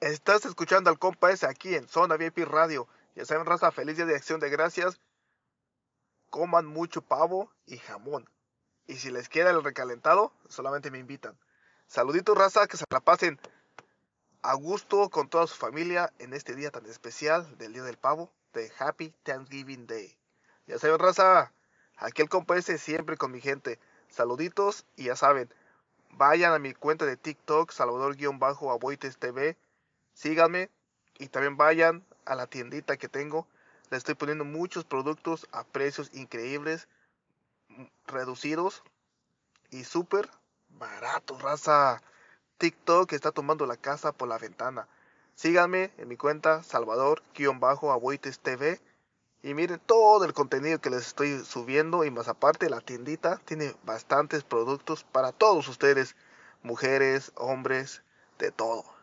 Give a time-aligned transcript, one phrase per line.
[0.00, 2.86] Estás escuchando al compa ese aquí en Zona VIP Radio.
[3.16, 5.00] Ya saben, raza, feliz día de acción de gracias.
[6.30, 8.30] Coman mucho pavo y jamón.
[8.86, 11.36] Y si les queda el recalentado, solamente me invitan.
[11.88, 13.40] Saluditos, raza, que se la pasen
[14.42, 18.32] a gusto con toda su familia en este día tan especial del Día del Pavo,
[18.52, 20.16] de Happy Thanksgiving Day.
[20.68, 21.52] Ya saben, raza,
[21.96, 23.80] aquí el compa ese siempre con mi gente.
[24.06, 25.52] Saluditos y ya saben,
[26.10, 29.56] vayan a mi cuenta de TikTok, Salvador-Aboites TV
[30.18, 30.68] síganme
[31.18, 33.46] y también vayan a la tiendita que tengo.
[33.90, 36.88] Le estoy poniendo muchos productos a precios increíbles,
[37.68, 38.82] mm, reducidos
[39.70, 40.28] y súper
[40.70, 42.02] baratos, raza.
[42.58, 44.88] TikTok está tomando la casa por la ventana.
[45.36, 48.80] Síganme en mi cuenta Salvador-Aboites TV.
[49.44, 52.04] Y miren todo el contenido que les estoy subiendo.
[52.04, 56.16] Y más aparte, la tiendita tiene bastantes productos para todos ustedes.
[56.64, 58.02] Mujeres, hombres,
[58.40, 58.97] de todo.